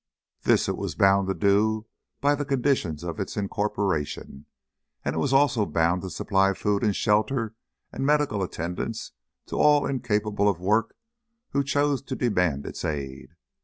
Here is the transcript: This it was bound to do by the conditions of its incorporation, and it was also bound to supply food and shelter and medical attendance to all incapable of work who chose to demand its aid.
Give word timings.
This 0.41 0.67
it 0.67 0.77
was 0.77 0.95
bound 0.95 1.27
to 1.27 1.35
do 1.35 1.85
by 2.21 2.33
the 2.33 2.43
conditions 2.43 3.03
of 3.03 3.19
its 3.19 3.37
incorporation, 3.37 4.47
and 5.05 5.13
it 5.13 5.19
was 5.19 5.31
also 5.31 5.63
bound 5.67 6.01
to 6.01 6.09
supply 6.09 6.53
food 6.55 6.81
and 6.83 6.95
shelter 6.95 7.53
and 7.91 8.03
medical 8.03 8.41
attendance 8.41 9.11
to 9.45 9.57
all 9.59 9.85
incapable 9.85 10.49
of 10.49 10.59
work 10.59 10.95
who 11.51 11.63
chose 11.63 12.01
to 12.01 12.15
demand 12.15 12.65
its 12.65 12.83
aid. 12.83 13.35